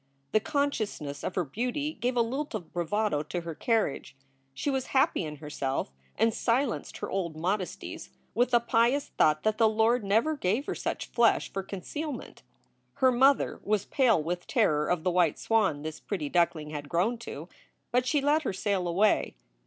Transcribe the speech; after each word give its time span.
The 0.31 0.39
consciousness 0.39 1.23
of 1.23 1.35
her 1.35 1.43
beauty 1.43 1.93
gave 1.93 2.17
a 2.17 2.23
lilt 2.23 2.55
of 2.55 2.73
bravado 2.73 3.21
to 3.21 3.41
her 3.41 3.53
carriage. 3.53 4.15
She 4.55 4.71
was 4.71 4.87
happy 4.97 5.23
in 5.23 5.35
her 5.35 5.49
self, 5.51 5.91
and 6.17 6.33
silenced 6.33 6.97
her 6.97 7.09
old 7.11 7.35
modesties 7.37 8.09
with 8.33 8.51
a 8.55 8.59
pious 8.59 9.09
thought 9.09 9.43
that 9.43 9.59
the 9.59 9.69
Lord 9.69 10.03
never 10.03 10.35
gave 10.35 10.65
her 10.65 10.73
such 10.73 11.05
flesh 11.05 11.53
for 11.53 11.61
concealment. 11.61 12.41
Her 12.95 13.11
mother 13.11 13.59
was 13.63 13.85
pale 13.85 14.23
with 14.23 14.47
terror 14.47 14.87
of 14.89 15.03
the 15.03 15.11
white 15.11 15.37
swan 15.37 15.83
this 15.83 15.99
pretty 15.99 16.29
duckling 16.29 16.71
had 16.71 16.89
grown 16.89 17.19
to, 17.19 17.47
but 17.91 18.07
she 18.07 18.21
let 18.21 18.41
her 18.41 18.53
sail 18.53 18.87
away. 18.87 19.35